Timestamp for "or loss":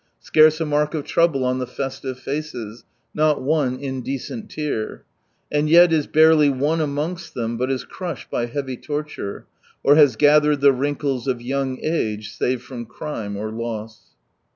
13.37-14.15